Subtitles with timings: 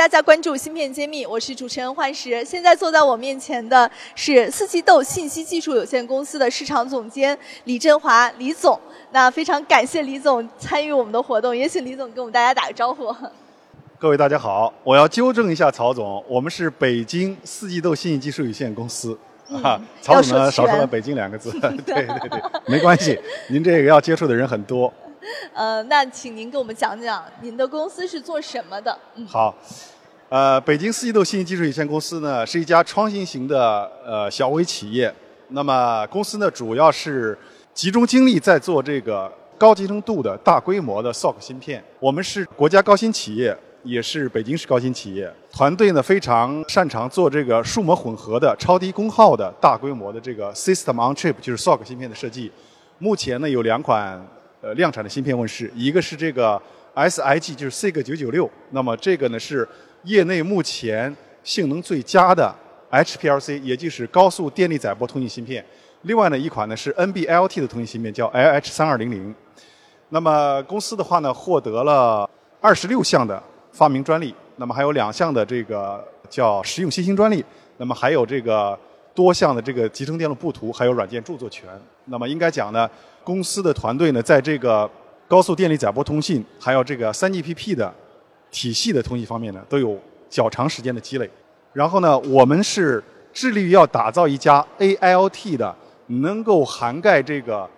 [0.00, 2.42] 大家关注芯片揭秘，我是主持人幻石。
[2.42, 8.80] 现在坐在我面前的是四季豆信息技术有限公司的市场总监李振华，李总。
[9.10, 13.14] 那非常感谢李总参与我们的活动，也请李总给我们大家打个招呼。
[13.98, 19.18] 各位大家好，我要纠正一下曹总，我们是北京四季豆信息技术有限公司。
[19.62, 21.50] 啊，曹总呢少说了北京两个字。
[21.60, 21.70] 对
[22.06, 24.90] 对对，没关系，您这个要接触的人很多。
[25.52, 28.98] 呃，那请您给我们讲讲您的公司是做什么的？
[29.16, 29.54] 嗯，好，
[30.30, 35.14] 呃，北京四季豆信息技术有限公司呢是一家创新型的呃小微企业。
[35.48, 37.36] 那么公司呢主要是
[37.74, 41.84] 集中精力在做这个高集成度的大规模的 SOC 芯片。
[41.98, 45.30] 我们是国家高新企业，也是北京市高新企业。
[45.52, 52.50] 团队呢非常擅长做这个数模混合的超低功耗的大规模的这个 System on Chip，就是 SOC 芯片的设计。
[52.98, 54.26] 目前呢有两款。
[54.62, 56.60] 呃，量产的芯片问世，一个是这个
[56.94, 59.66] SIG，就是 SIG 九九六，那么这个呢是
[60.04, 62.54] 业内目前性能最佳的
[62.90, 65.64] HPLC，也就是高速电力载波通信芯片。
[66.02, 69.34] 另外呢一款呢是 NBLT 的通信芯片，叫 LH 三二零零。
[70.10, 72.28] 那么公司的话呢获得了
[72.60, 77.42] 二十六项的发明专利，那么还有两项的这个叫实用新兴专利，
[77.78, 78.78] 那么还有这个
[79.14, 81.66] 多项的这个集成电路布图，还有软件著作权。
[82.04, 82.86] 那么应该讲呢。
[83.24, 84.88] 公司的团队呢，在这个
[85.28, 87.92] 高速电力载波通信，还有这个三 GPP 的
[88.50, 91.28] 体系的通信方面呢，都有较长时间的积累。
[91.72, 97.68] 然后呢，我们是致力于要打造一家 AIoT 的，能够涵盖这个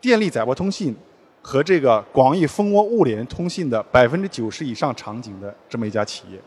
[0.00, 0.96] 电力载波通信
[1.40, 6.38] 和这个广义蜂窝物联通信的百分之九十以上场景的这么一家企业。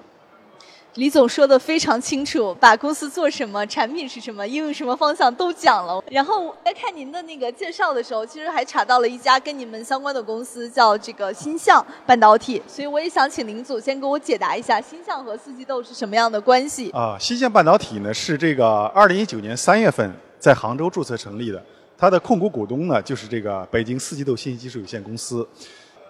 [0.96, 6.04] 李总说的非常清楚，把公司做什么、产品是什么、应用什么方向都讲了。
[6.10, 12.60] 然后在看您的那个介绍的时候，其实还查到了一家跟你们相关的公司，叫这个星象半导体。
[12.68, 16.90] 所以我也想请林总先给我解答一下，星象和四季豆是什么样的关系？
[16.90, 21.64] 啊，星象半导体呢是这个二零一九年三月份在杭州注册成立的，
[21.98, 25.48] 它的控股股东呢就是这个北京四季豆信息技术有限公司。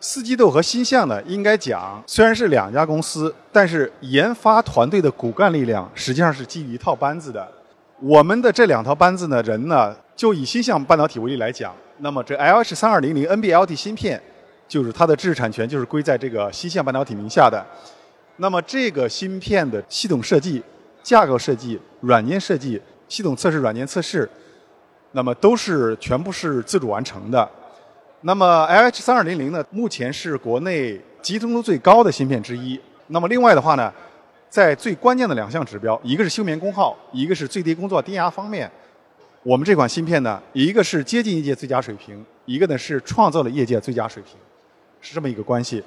[0.01, 7.45] 四季豆和新象呢，应该讲虽然是两家公司，但是研发团队的骨干力量实际上是基于一套班子的。
[7.99, 14.21] 我们的这两套班子呢，人呢，就以新象半导体为例来讲，那么这 LH 三二零零 NB-LT 芯片，
[14.69, 17.61] 就是它的知识产权就是归在这个新象半导体名下的。
[18.37, 20.63] 那么这个芯片的系统设计、
[21.03, 24.29] 架构设计、软件设计、系统测试、软件测试，
[25.11, 27.49] 那么都是全部是自主完成的。
[28.21, 32.77] 那么 LH 三二零零呢，目前是国内集成度最高的芯片之一。
[33.07, 33.93] 那么另外的话呢，
[34.49, 38.69] 在最关键的两项指标，一个是休眠功耗，一个是最低工作电压方面，
[39.41, 44.33] 我们这款芯片呢，一个是接近业界最佳水平，一个呢是创造了业界最佳水平，
[44.99, 45.81] 是这么一个关系。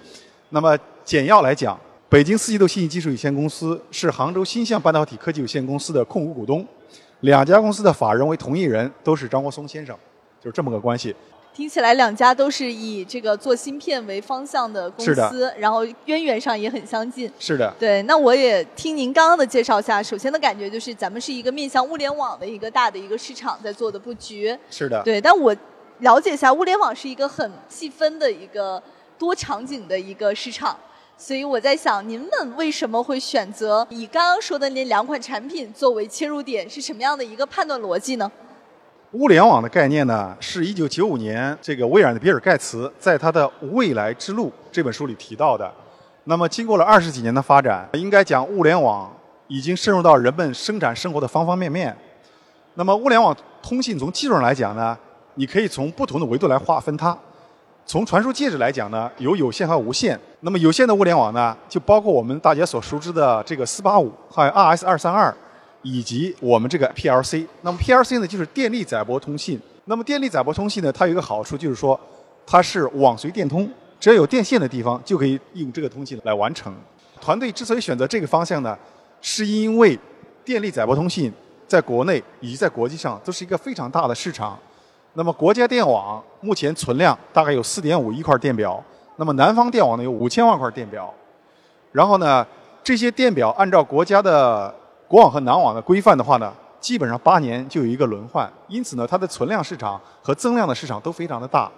[0.48, 1.78] 那么简要来讲，
[2.08, 6.66] 北京四季豆信息技术有限公司是杭州新象半导体科技有限公司的控股股东，
[7.20, 9.94] 两家公司的法人为同一人，都是张国松先生，
[10.40, 11.14] 就是这么个关系。
[11.54, 17.30] 听起来两家都是以这个做芯片为方向的公司，然后渊源上也很相近。
[17.38, 17.72] 是的。
[17.78, 24.56] 对，那我也听您刚刚的介绍下，首先的感觉就是咱们是一个面向物联网的一个大的一个市场在做的布局。
[24.70, 25.02] 是的。
[25.04, 25.54] 对，但我
[25.98, 28.82] 了解一下，物联网是一个很细分的一个
[29.18, 30.74] 多场景的一个市场，
[31.18, 36.68] 所以我在想，您们为什么会选择以刚刚说的那两款产品作为切入点？
[36.68, 38.32] 是什么样的一个判断逻辑呢？
[39.12, 45.70] 物联网的概念呢，是一九九五年这个微软的比尔盖茨在他的《未来之路》这本书里提到的。
[46.24, 49.14] 那么经过了二十几年的发展，应该讲物联网
[49.48, 51.94] 已经深入到人们生产生活的方方面面。
[52.74, 54.96] 那么物联网通信从技术上来讲呢，
[55.34, 57.14] 你可以从不同的维度来划分它。
[57.84, 60.18] 从传输介质来讲呢，有有线和无线。
[60.40, 65.34] 那么有线的物联网呢，就包括我们大家所熟知的这个四八五还有 RS 二三二。
[65.82, 69.60] 以及我们这个 PLC，那么 PLC 呢就是电力载波通信。
[69.84, 71.98] 那么电力载波通信呢，它有一个好处就是说，
[72.46, 73.68] 它是网随电通，
[73.98, 76.72] 只要有电线的地方就可以用这个通信来完成。
[77.20, 78.78] 团队之所以选择这个方向呢，
[79.20, 79.98] 是因为
[80.44, 81.32] 电力载波通信
[81.66, 84.58] 在国内以及在国际上都是一个非常大的市场。
[85.14, 88.82] 那么国家电网目前存量大概有四点五亿块电表，
[89.16, 91.12] 那么南方电网呢有五千万块电表。
[91.90, 92.46] 然后呢，
[92.84, 94.74] 这些电表按照国家的
[95.12, 96.50] 国网和南网的规范的话呢，
[96.80, 101.70] 基本上八年就有一个轮换，因此呢，它的存量市场和增量的市场都非常的大。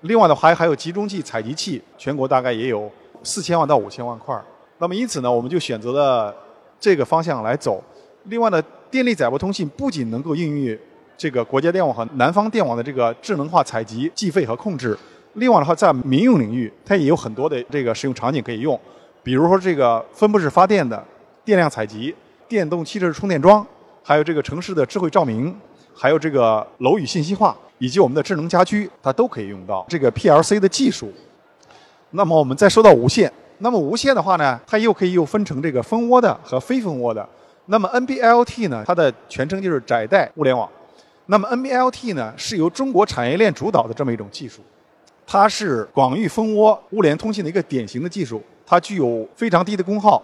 [0.00, 2.90] 另外的话，还有集中器采集器，全国大概也有
[3.22, 4.36] 四千万到五千万块。
[4.78, 6.34] 那么因此呢，我们就选择了
[6.80, 7.80] 这个方向来走。
[8.24, 8.60] 另外呢，
[8.90, 10.76] 电力载波通信不仅能够应用于
[11.16, 14.98] 这个国家电网和南方电网的这个智能化采集、计费和控制，
[15.34, 18.76] 另外的话，在民用领域，它也有很多的这个使用场景可以用。
[19.22, 21.00] 比如说这个分布式发电的
[21.44, 22.12] 电量采集、
[22.50, 23.64] 电动汽车充电桩，
[24.02, 25.56] 还有这个城市的智慧照明，
[25.94, 31.12] 还有这个楼宇信息化，以及我们的智能家居，它都可以用到这个 PLC 的技术。
[32.10, 37.24] 那么我们再说到无线，那么无线的话呢，它又可以又分成这个蜂窝的和非蜂窝的。
[37.66, 40.68] 那么 NB-IoT 呢，它的全称就是窄带物联网。
[41.26, 44.60] 那么 NB-IoT 呢，是由中国产业链主导的这么一种技术，
[45.24, 48.42] 它是广域蜂窝物联通信的一个典型的技术。
[48.66, 50.20] 它具有非常低的功耗、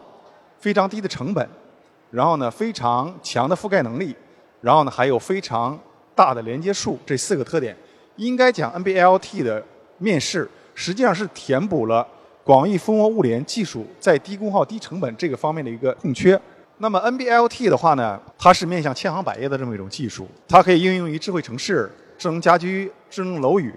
[0.58, 1.48] 非常低的成本，
[2.10, 4.14] 然后呢非常强的覆盖能力，
[4.60, 5.78] 然后呢还有非常
[6.14, 7.76] 大的连接数，这四个特点，
[8.16, 9.62] 应该讲 NBLT 的
[9.98, 12.06] 面世实际上是填补了
[12.44, 16.40] 广域蜂窝物联技术在低功耗、低成本这个方面的一个空缺。
[16.78, 23.72] 那么 NBLT 的话呢，它是面向千行百业的这么一种技术，它可以应用于智慧城市、智能家居、智能楼宇、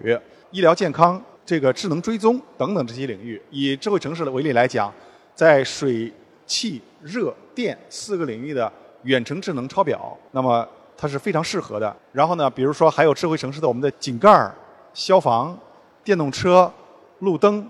[0.51, 1.21] 医疗健康。
[1.45, 4.93] 这个智能追踪等等这些领域，以智慧城市的为例来讲，
[5.33, 6.13] 在水、
[6.49, 8.69] 气、热、电四个领域的
[9.03, 10.67] 远程智能抄表，那么
[10.97, 11.95] 它是非常适合的。
[12.11, 14.51] 然后呢，比如说还有智慧城市的我们的井盖、
[14.93, 15.55] 消防、
[16.03, 16.69] 电动车、
[17.19, 17.69] 路灯、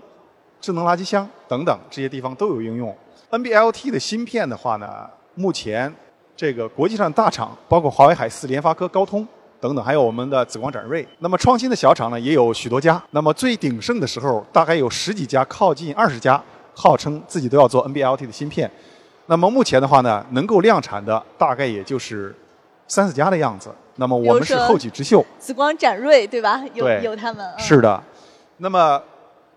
[0.60, 2.96] 智能垃圾箱等等这些地方都有应用。
[3.30, 5.94] NBLT 的芯片的话呢，目前
[6.34, 9.28] 这个国际上大厂，包括华为海思、联发科、高通。
[9.60, 11.06] 等等，还有我们的紫光展锐。
[11.18, 12.98] 那么创新的小厂呢，也有许多家。
[13.10, 16.42] 那么最鼎盛的时候，大概有十几家，靠近二十家，
[16.74, 18.70] 号称自己都要做 NB-IoT 的芯片。
[19.26, 22.34] 那么目前的话呢，能够量产的大概也就是
[22.88, 23.70] 三四家的样子。
[23.96, 25.24] 那么我们是后起之秀。
[25.38, 26.62] 紫光展锐对吧？
[26.74, 27.46] 有有他们。
[27.58, 28.02] 是的。
[28.58, 29.00] 那么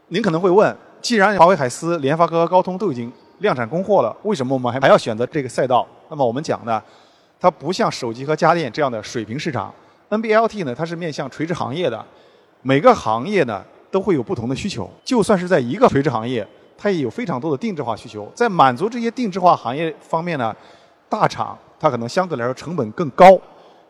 [0.09, 5.87] 您可能会问，既然华为海思、联发科和高通都已经量产供货了，为什么我们还还要选择这个赛道？
[6.09, 6.81] 那么我们讲呢，
[7.39, 9.73] 它不像手机和家电这样的水平市场。
[10.09, 12.05] NB-IoT 呢，它是面向垂直行业的，
[12.61, 14.89] 每个行业呢都会有不同的需求。
[15.03, 16.45] 就算是在一个垂直行业，
[16.77, 18.31] 它也有非常多的定制化需求。
[18.35, 20.55] 在满足这些定制化行业方面呢，
[21.07, 23.39] 大厂它可能相对来说成本更高，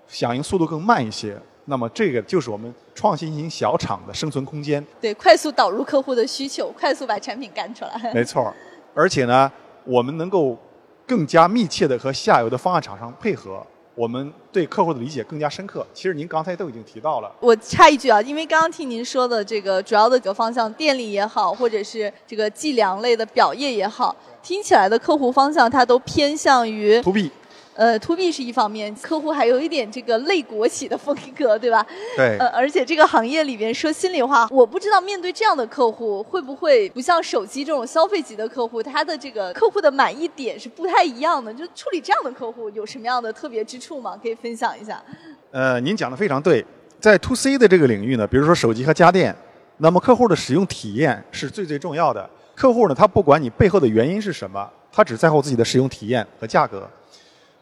[0.08, 1.38] 响应速度更慢一些。
[1.66, 4.86] 那么这个就是我们创新型小厂的生存空间。
[5.00, 8.14] 对，快速导入客户的需求，快速把产品干出来。
[8.14, 8.54] 没错，
[8.94, 9.50] 而且呢，
[9.86, 10.58] 我们能够
[11.08, 13.66] 更加密切的和下游的方案厂商配合。
[13.96, 15.86] 我们对客户的理解更加深刻。
[15.94, 17.32] 其实您刚才都已经提到了。
[17.40, 27.02] 我插一句啊，因为刚刚听您说的这个主要的几个方向，电力也好，或者是这个计量类的表业也好，听起来的客户方向它都偏向于。
[27.02, 27.32] to B。
[27.76, 31.86] 呃，to B 是一方面，客户还有一点这个类国企的风格，对吧？
[32.16, 32.38] 对。
[32.38, 41.54] 呃，而且这个行业里边说心里话，我不知道面对这样的客户，会不会不像手机这种消费级的客户，他的这个客户的满意点是不太一样的。
[41.54, 44.18] 就处理这样的客户有什么样的特别之处吗？
[44.22, 45.02] 可以分享一下。
[45.52, 46.64] 呃，您讲的非常对，
[47.00, 49.36] 在 to C 的这个领域呢，比如说手机和家电，
[49.78, 52.30] 那么客户的使用体验是最最重要的。
[52.54, 56.88] 客户呢，他不管你背后的原因是什么，他只在乎自己的使用体验和价格。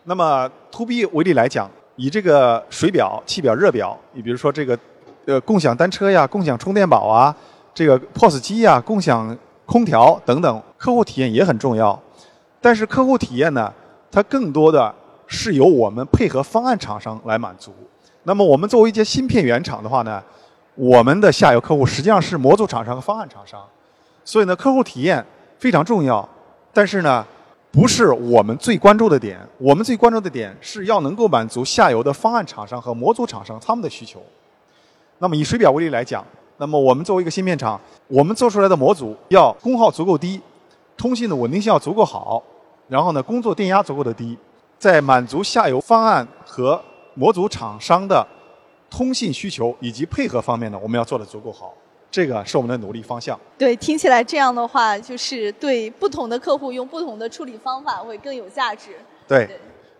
[0.04, 4.78] 那么，to B 为例来讲，以这个水表、气表、热表，你比如说这个，
[5.26, 7.36] 呃，共享单车呀、共享充电宝啊，
[7.74, 9.38] 这个 POS 机呀、共享
[9.68, 12.00] 空调等等，客户体验也很重要。
[12.60, 13.72] 但是客户体验呢，
[14.12, 14.94] 它更多的
[15.28, 17.72] 是由我们配合方案厂商来满足。
[18.24, 20.22] 那么我们作为一些芯片原厂的话呢，
[20.74, 23.62] 我们的下游客户实际上是模组厂商和方案厂商，
[24.26, 25.24] 所以呢，客户体验
[25.60, 26.28] 非常重要。
[26.74, 27.26] 但是呢，
[27.72, 34.22] 不是我们最关注的点，我们最关注的点是要能够满足下游的方案厂商和模组厂商他们的需求。
[35.20, 36.26] 那么以水表为例来讲，
[36.58, 40.42] 那么我们作为一个芯片厂，我们做出来的模组要功耗足够低，
[40.98, 42.44] 通信的稳定性要足够好，
[42.90, 44.38] 然后呢工作电压足够的低，
[44.78, 46.82] 在满足下游方案和
[47.14, 48.28] 模组厂商的
[48.90, 51.74] 通信需求以及配合方面呢，我们要做的足够好。
[52.12, 53.40] 这个是我们的努力方向。
[53.58, 58.90] 对，听起来这样的话，就是对不同的客户用不同的处理方法会更有价值。
[59.26, 59.50] 对，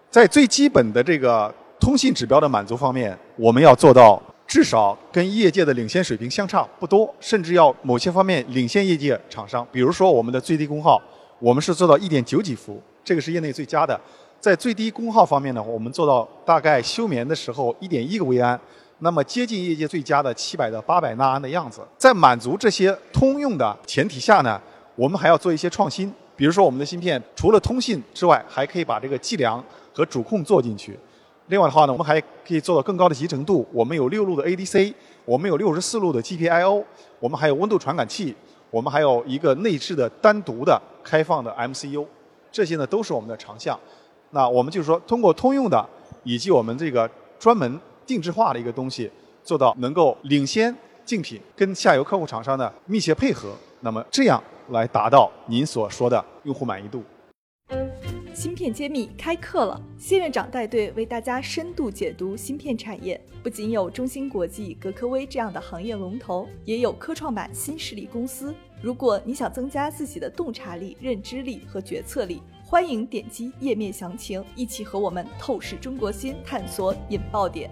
[0.10, 9.66] 在最基本的这个通信指标的满足方面，我们要做到至少跟业界的领先水平相差不多，甚至要某些方面领先业界厂商。
[9.72, 11.02] 比如说，我们的最低功耗，
[11.40, 13.98] 我们是做到一点九几伏，这个是业内最佳的。
[14.42, 18.60] 在最低功耗方面呢，我们做到大概休眠的时候一点一个微安。
[19.04, 24.62] 那么接近业界最佳的七百到八百纳安的样子，在满足这些通用的前提下呢，
[24.96, 26.14] 我们还要做一些创新。
[26.36, 30.98] 比如说，我们的芯片除了通信之外，还可以把这个计量和主控做进去。
[31.48, 33.68] 另外的话呢，我们还可以做到更高的集成度。
[33.72, 34.94] 我们有六路的 ADC，
[35.26, 36.84] 我们有六十四路的 GPIO，
[37.20, 38.36] 我们还有温度传感器，
[38.70, 42.06] 我们还有一个内置的单独的开放的 MCU，
[42.52, 43.80] 这些呢都是我们的长项。
[44.30, 45.84] 那我们就是说，通过通用的
[46.24, 49.10] 以及我们这个专门定制化的一个东西，
[49.44, 57.04] 做到能够领先竞品，跟下游客户厂商的密切配合，那么这样来达到您所说的用户满意度。
[58.34, 63.20] 芯片揭秘开课了，谢院长带队为大家深度解读芯片产业。
[63.44, 68.56] 不仅有中芯国际、格科微这样的行业龙头，也有科创板新势力公司。
[68.82, 77.70] 如果你想增加自己的洞察力、认知力和决策力，欢迎点击页面详情，一起和我们透视中国芯，探索引爆点。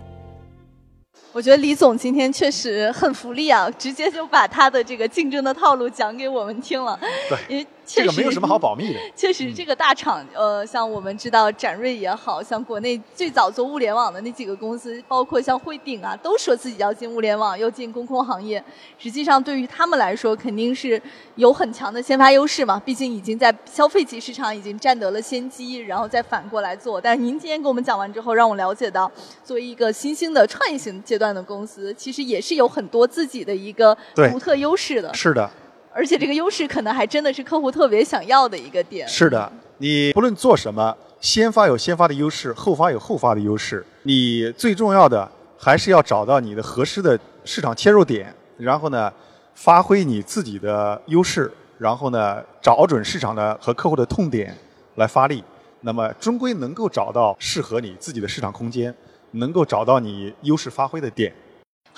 [1.31, 6.99] 我觉得李总今天确实很福利啊，直接就把他的这个竞争的套路讲给我们听了。
[7.29, 8.99] 对，因为这个没有什么好保密的。
[9.15, 18.63] 确实，这个大厂，呃，像我们知道展锐也好像国内最早做物联网的那几个公司，包括像汇顶啊，都说自己要进物联网，要进工控行业。
[18.97, 21.01] 实际上，对于他们来说，肯定是
[21.35, 22.79] 有很强的先发优势嘛。
[22.85, 27.01] 毕竟已经在消费级市场已经占得了先机，然后再反过来做。
[27.01, 29.11] 但是您今天给我们讲完之后，让我了解到，
[29.43, 35.13] 作为一个新兴的创业型阶段的公司，其实也是有很多自己的一个独特优势的。
[35.13, 35.49] 是的。
[35.93, 39.07] 而且这个优势可能还真的是客户特别想要的一个点。
[39.07, 43.85] 是的，你不论做什么，先发有先发的优势，后发有后发的优势。
[44.03, 49.11] 你最重要的还是要找到你的合适的市场切入点，然后呢，
[49.55, 54.55] 发挥你自己的优势，然后呢，找准市场的和客户的痛点
[54.95, 55.43] 来发力。
[55.81, 58.93] 那么，终归能够找到适合你自己的市场空间，
[59.31, 61.33] 能够找到你优势发挥的点。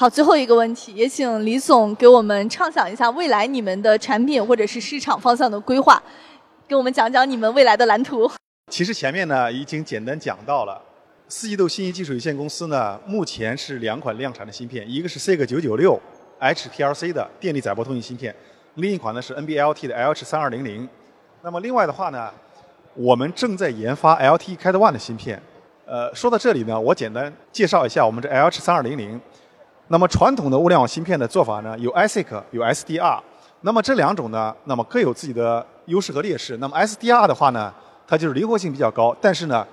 [0.01, 6.01] 好，最后一个问题，也请李总给我们畅想一下未来你们的产品或者是市场方向的规划，
[6.67, 8.27] 给我们讲讲你们未来的蓝图。
[8.72, 10.81] 其实前面呢已经简单讲到了，
[11.27, 16.01] 四季度信息技术有限公司呢目前是两款量产的芯片，一个是 SIG 九九六
[16.39, 18.36] HPLC 的电力载波通信芯片，
[18.74, 20.89] 另一款呢是 NB-LT 的 LH 三二零零。
[21.43, 22.31] 那么另外的话呢，
[22.96, 25.39] 我们正在研发 LT Cat One 的芯片。
[25.86, 29.22] 呃，说到这里呢，我简单介绍一下我们这 LH 三二零零。
[29.91, 33.19] 那么传统的物联网芯片的做法呢，有 ASIC，有 SDR。
[33.60, 36.55] 那么这两种呢，那么各有自己的优势和劣势。
[36.57, 37.74] 那么 SDR 的话呢，
[38.07, 39.67] 它就是灵活性比较高，但是呢，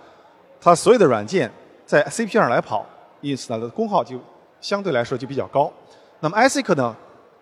[0.60, 1.48] 它所有的软件
[1.86, 2.84] 在 CPU 上来跑，
[3.20, 4.18] 因此呢，功耗就
[4.60, 5.72] 相对来说就比较高。
[6.18, 6.96] 那么 ASIC 呢，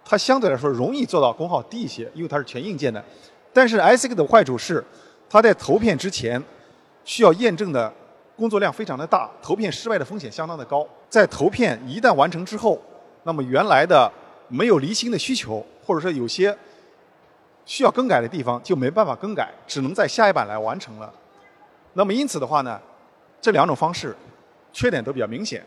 [0.04, 3.02] 它相对来说容易做到功耗低一些，因为它是全硬件的。
[3.54, 4.84] 但是 ASIC 的坏处是，
[5.30, 6.42] 它在投片之前
[7.06, 7.90] 需要验证的。
[8.36, 10.86] 工作量非常的大，投片失败的风险相当的高。
[11.08, 12.78] 在投片一旦完成之后，
[13.24, 14.12] 那么原来的
[14.48, 16.56] 没有离心的需求，或者说有些
[17.64, 21.10] 需要更改的地方就没办法更改，只能在下一版来完成了。
[21.94, 22.78] 那么因此的话呢，
[23.40, 24.14] 这两种方式
[24.70, 25.64] 缺点都比较明显。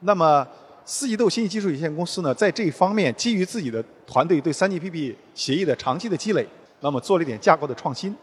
[0.00, 0.44] 那么
[0.84, 6.44] 四季豆信息技术有限公司呢，在这一方面基于自己的团队对三 GPP 协议的长期的积累，
[6.80, 8.16] 那么做了一点架构的创新。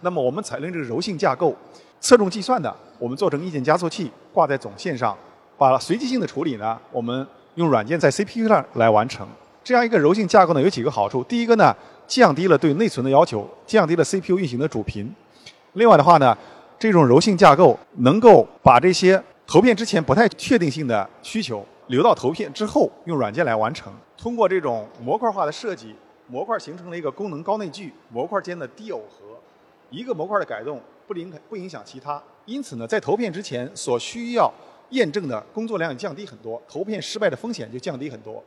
[0.00, 1.54] 那么我们采用这个柔性架构。
[2.00, 5.16] 侧重计算的，我们做成硬件加速器挂在总线上，
[5.56, 9.26] 把随机性的处理呢，我们用软件在 CPU 上来完成。
[9.62, 11.22] 这样一个柔性架构呢，有几个好处。
[11.24, 11.74] 第一个呢，
[12.06, 15.14] 降低了对内存的要求，降低了 CPU 运行的主频。
[15.74, 16.36] 另外的话呢，
[16.78, 23.92] 这种柔性架构能够把这些投片之前不太确定性的需求留到投片之后用软件来完成。
[24.16, 25.94] 通过这种模块化的设计，
[26.26, 29.38] 模块形成了一个功能高内聚，模块间的低耦合，
[29.90, 30.80] 一个模块的改动。
[31.06, 34.50] 不影不影响其他，因此呢，在投片之前所需要
[34.88, 38.42] 验证的工作量降低很多，投片失败的风险就降低很多。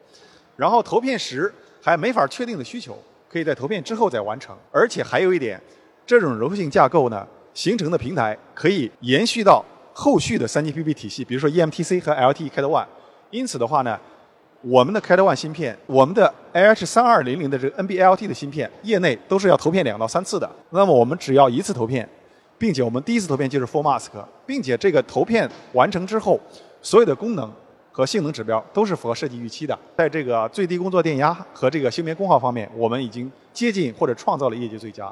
[0.57, 2.97] 然后投片时还没法确定的需求，
[3.29, 4.57] 可以在投片之后再完成。
[4.71, 5.61] 而且还有一点，
[6.03, 12.87] 这种柔性架构呢，形成的平台可以延续到后续的三 GPP 体系，比如说 eMTC 和 LTE Cat One。
[13.29, 13.99] 因此的话呢，
[14.61, 20.49] 我们的 Cat One 芯片，我们的 LH 三二零零的这个 NB-LT 的芯片，业内都是要投片两到三次的。
[20.71, 22.09] 那么我们只要一次投片。
[22.61, 24.11] 并且我们第一次投片就是 full mask，
[24.45, 26.39] 并且这个投片完成之后，
[26.79, 27.51] 所有的功能
[27.91, 29.75] 和性能指标都是符合设计预期的。
[29.97, 35.11] 在这个最低工作电压和这个休眠功耗方面，我们已经接近或者创造了业界最佳。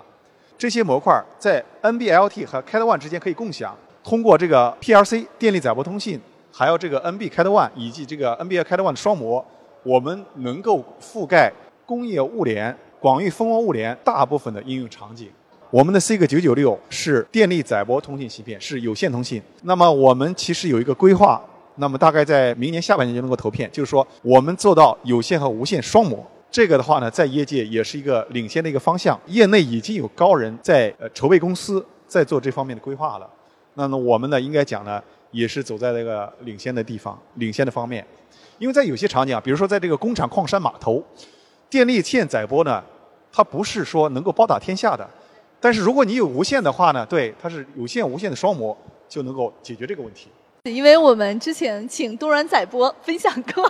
[0.60, 8.92] 这些模块在 NB-LT 和 Cat One 之间可以共享，通过这个 PLC 电力载波通信，还有这个 NB Cat One 以及这个 NB Cat One
[8.92, 9.44] 的双模，
[9.82, 11.52] 我们能够覆盖
[11.88, 15.32] 工业物联、广域蜂窝物联大部分的应用场景。
[15.72, 19.40] 我们的 C 个九九六是电力载波通信芯片，是有线通信。
[19.62, 21.40] 那么我们其实有一个规划，
[21.76, 26.26] 那么大概在明年下半年就能够投片，就是说我们做到有线和无线双模。
[26.50, 33.30] 这个的话呢，在业界也是一个领先的一个方向，业内已经有高人在呃筹备公司在做这方面的规划了。
[33.76, 35.00] 那么我们呢，应该讲呢，
[35.30, 38.04] 也是走在那个领先的地方，领先的方面。
[38.58, 41.04] 因为在有些场景啊，比如说在这个工厂、矿山、码头，
[41.70, 42.84] 电力线载波呢，
[43.32, 45.08] 它不是说能够包打天下的。
[45.60, 50.30] 但是如果你有无线的话呢，对，它是有线无线的双模，就能够解决这个问题。
[50.64, 53.66] 因为我们之前请东软载波分享过，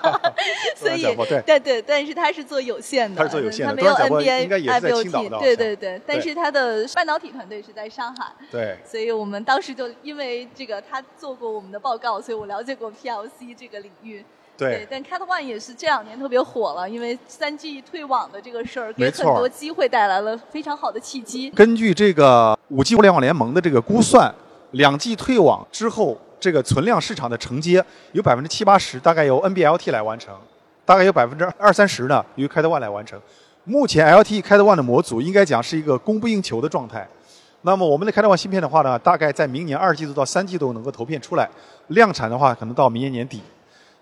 [0.74, 6.00] 所以对对对，但是它是做有线的，它是做有线的，它没有 NBA，应该也是在青岛的，对对对。
[6.04, 8.76] 但是它的半导体团队是在上海，对。
[8.84, 14.24] 所以我们当时就因为这个他做过我们的报告，所以我了解过 PLC 这个领域。
[14.56, 14.86] 对。
[14.90, 21.50] 但 Cat One 也是这两年特别火了，因为三 G 退网的这个事儿，给很多机会带来了非常好的契机。
[21.50, 24.34] 根据这个五 G 互联网联盟的这个估算，
[24.72, 26.18] 两 G 退网之后。
[26.38, 27.82] 这个存量市场的承接
[28.12, 30.34] 有百分之七八十，大概由 NB-LT 来完成，
[30.84, 33.18] 大概有百分之二三十呢由 Cat One 来完成。
[33.64, 37.08] 目前 LT Cat One 的模组应该讲是一个供不应求的状态。
[37.62, 41.48] 那么我们的 Cat One 芯片的话呢，大概在明年二季度到三季度能够投片出来，
[41.88, 43.40] 量产的话可能到明年年底。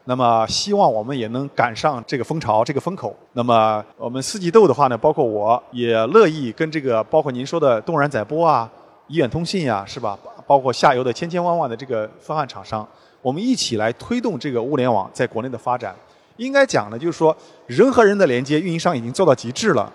[0.06, 3.16] 那么希望我们也能赶上这个风潮、这个风口。
[3.32, 8.70] 那么我们四季豆的话呢，包括我也乐意跟这个包括您说的东然载波啊、
[9.08, 10.18] 怡远通信呀，是吧？
[10.46, 12.86] 包括下游的千千万万的这个方案厂商，
[13.22, 15.96] 我们一起来推动这个物联网在国内的发展。
[16.36, 17.34] 应该讲呢，就是说
[17.66, 19.90] 人和人的连接，运营商已经做到极致了。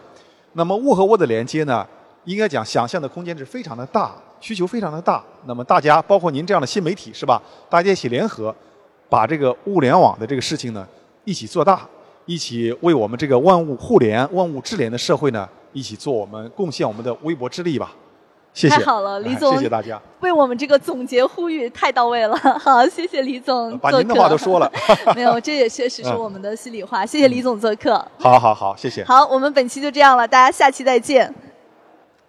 [0.53, 1.85] 那么物和物的连接呢，
[2.25, 5.23] 应该讲想象的空间是非常的大，需求非常的大。
[5.45, 7.39] 那么大家，包括您这样的新媒体是吧？
[7.69, 8.55] 大家一起联合，
[9.09, 10.87] 把这个物联网的这个事情呢，
[11.25, 11.81] 一起做大，
[12.25, 17.91] 一起为我们这个万物互联、万物智联的社会呢，一起做我们贡献我们的微薄之力吧。
[18.51, 22.35] 谢谢太好了，李总，谢谢大家，为我们这个总结呼吁太到位了。
[22.59, 24.69] 好，谢谢李总，把您的话都说了。
[25.15, 27.05] 没有，这也确实是我们的心里话。
[27.05, 28.03] 谢谢李总做客。
[28.17, 29.03] 好好好，谢谢。
[29.03, 31.33] 好，我们本期就这样了，大家下期再见。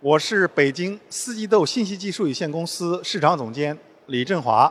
[0.01, 4.71] 我是北京四季豆信息技术有限公司市场总监李振华，